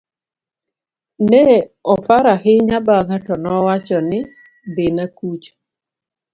ne 1.29 1.41
oparo 1.93 2.29
ahinya 2.37 2.77
bang'e 2.87 3.17
to 3.25 3.33
nowacho 3.43 3.97
ni 4.09 4.19
dhina 4.75 5.05
kucha 5.17 5.53